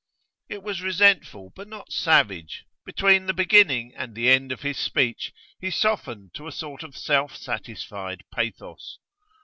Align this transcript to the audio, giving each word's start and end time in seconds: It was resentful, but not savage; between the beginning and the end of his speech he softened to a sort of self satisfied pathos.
It 0.49 0.63
was 0.63 0.81
resentful, 0.81 1.53
but 1.55 1.67
not 1.67 1.91
savage; 1.93 2.65
between 2.87 3.27
the 3.27 3.35
beginning 3.35 3.93
and 3.95 4.15
the 4.15 4.31
end 4.31 4.51
of 4.51 4.61
his 4.63 4.79
speech 4.79 5.31
he 5.59 5.69
softened 5.69 6.33
to 6.33 6.47
a 6.47 6.51
sort 6.51 6.81
of 6.81 6.97
self 6.97 7.35
satisfied 7.35 8.23
pathos. 8.33 8.97